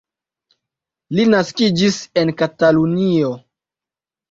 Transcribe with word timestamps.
Li 1.17 1.25
naskiĝis 1.33 2.01
en 2.23 2.33
Katalunio. 2.41 3.31